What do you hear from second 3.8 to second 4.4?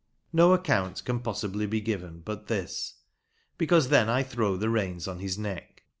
then I